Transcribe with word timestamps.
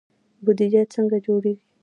بودجه 0.43 0.81
څنګه 0.93 1.17
جوړیږي؟ 1.25 1.63